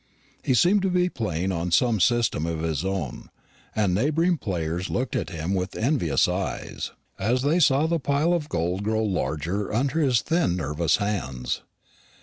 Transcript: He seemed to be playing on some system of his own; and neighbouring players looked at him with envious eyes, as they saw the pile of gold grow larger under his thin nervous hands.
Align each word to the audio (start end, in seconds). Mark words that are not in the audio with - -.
He 0.41 0.55
seemed 0.55 0.81
to 0.81 0.89
be 0.89 1.09
playing 1.09 1.51
on 1.51 1.69
some 1.69 1.99
system 1.99 2.47
of 2.47 2.61
his 2.61 2.83
own; 2.83 3.29
and 3.75 3.93
neighbouring 3.93 4.35
players 4.39 4.89
looked 4.89 5.15
at 5.15 5.29
him 5.29 5.53
with 5.53 5.75
envious 5.75 6.27
eyes, 6.27 6.89
as 7.19 7.43
they 7.43 7.59
saw 7.59 7.85
the 7.85 7.99
pile 7.99 8.33
of 8.33 8.49
gold 8.49 8.81
grow 8.81 9.03
larger 9.03 9.71
under 9.71 9.99
his 10.01 10.21
thin 10.21 10.55
nervous 10.57 10.95
hands. 10.97 11.61